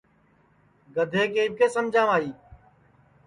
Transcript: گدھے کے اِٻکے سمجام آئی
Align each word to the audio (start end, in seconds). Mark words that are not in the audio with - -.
گدھے 0.95 1.23
کے 1.33 1.39
اِٻکے 1.45 1.67
سمجام 1.75 2.09
آئی 2.17 2.31